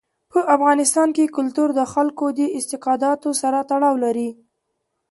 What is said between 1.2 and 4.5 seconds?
کلتور د خلکو د اعتقاداتو سره تړاو لري.